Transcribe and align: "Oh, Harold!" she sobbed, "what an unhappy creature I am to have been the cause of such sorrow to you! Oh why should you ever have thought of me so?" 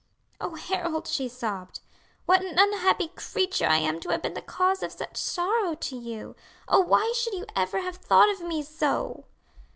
"Oh, 0.39 0.55
Harold!" 0.55 1.07
she 1.07 1.29
sobbed, 1.29 1.79
"what 2.25 2.41
an 2.43 2.55
unhappy 2.57 3.09
creature 3.09 3.67
I 3.67 3.77
am 3.77 3.99
to 3.99 4.09
have 4.09 4.23
been 4.23 4.33
the 4.33 4.41
cause 4.41 4.81
of 4.81 4.91
such 4.91 5.15
sorrow 5.15 5.75
to 5.75 5.95
you! 5.95 6.35
Oh 6.67 6.79
why 6.79 7.13
should 7.15 7.35
you 7.35 7.45
ever 7.55 7.81
have 7.81 7.97
thought 7.97 8.29
of 8.31 8.41
me 8.41 8.63
so?" 8.63 9.25